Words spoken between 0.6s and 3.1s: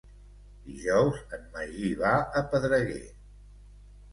Dijous en Magí va a Pedreguer.